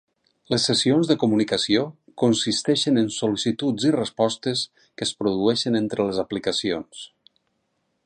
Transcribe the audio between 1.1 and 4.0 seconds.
de comunicació consisteixen en sol·licituds i